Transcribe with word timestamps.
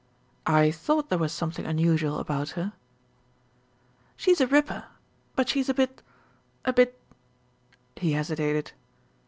"I 0.47 0.71
thought 0.71 1.09
there 1.09 1.19
was 1.19 1.31
something 1.31 1.63
unusual 1.67 2.17
about 2.17 2.49
her." 2.57 2.73
"She's 4.15 4.41
a 4.41 4.47
ripper; 4.47 4.85
but 5.35 5.47
she's 5.47 5.69
a 5.69 5.75
bit, 5.75 6.01
a 6.65 6.73
bit" 6.73 6.99
He 8.01 8.13
hesi 8.13 8.35
tated. 8.35 8.71